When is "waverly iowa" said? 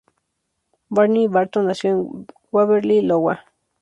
2.51-3.45